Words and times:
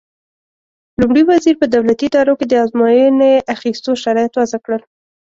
لومړي 0.99 1.21
وزیر 1.29 1.55
په 1.61 1.65
دولتي 1.75 2.05
ادارو 2.09 2.33
کې 2.39 2.45
د 2.47 2.53
ازموینې 2.63 3.33
اخیستو 3.55 3.91
شرایط 4.03 4.31
وضع 4.35 4.59
کړل. 4.65 4.81